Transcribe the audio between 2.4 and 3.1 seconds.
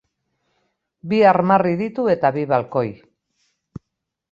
balkoi.